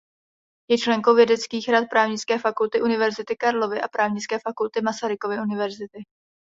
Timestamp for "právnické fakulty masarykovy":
3.87-5.39